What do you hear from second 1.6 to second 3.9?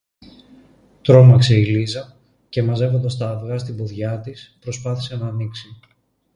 Λίζα, και μαζεύοντας τ' αυγά στην